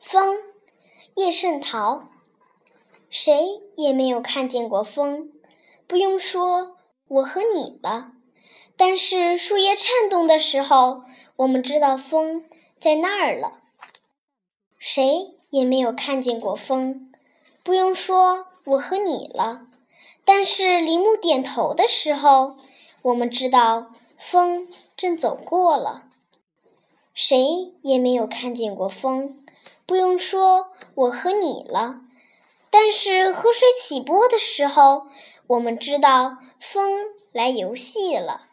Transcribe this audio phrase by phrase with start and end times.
[0.00, 0.36] 风，
[1.14, 2.08] 叶圣陶。
[3.10, 5.30] 谁也没有看见过风，
[5.86, 8.12] 不用说我和你了。
[8.76, 11.02] 但是树叶颤动的时候，
[11.36, 12.44] 我们知道风
[12.80, 13.60] 在那儿了。
[14.78, 17.12] 谁也没有看见过风，
[17.62, 19.66] 不用说我和你了。
[20.24, 22.56] 但是林木点头的时候，
[23.02, 26.06] 我们知道风正走过了。
[27.12, 29.44] 谁也没有看见过风，
[29.86, 32.00] 不用说我和你了。
[32.70, 35.06] 但是河水起波的时候，
[35.48, 36.90] 我们知道风
[37.32, 38.49] 来游戏了。